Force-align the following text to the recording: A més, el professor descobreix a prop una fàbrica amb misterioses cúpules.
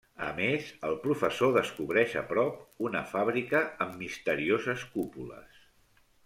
A 0.27 0.27
més, 0.37 0.67
el 0.87 0.95
professor 1.01 1.51
descobreix 1.57 2.15
a 2.21 2.23
prop 2.31 2.87
una 2.89 3.03
fàbrica 3.11 3.61
amb 3.87 4.01
misterioses 4.01 4.87
cúpules. 4.97 5.63